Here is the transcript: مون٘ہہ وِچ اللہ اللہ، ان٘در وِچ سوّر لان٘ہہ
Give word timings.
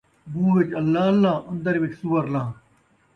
مون٘ہہ 0.31 0.51
وِچ 0.57 0.69
اللہ 0.79 1.03
اللہ، 1.11 1.35
ان٘در 1.49 1.75
وِچ 1.81 1.93
سوّر 1.99 2.23
لان٘ہہ 2.33 2.53